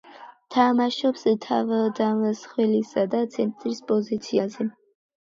თამაშობს 0.53 1.25
თავდამსხმელისა 1.43 3.07
და 3.15 3.23
ცენტრის 3.39 3.87
პოზიციაზე. 3.93 4.73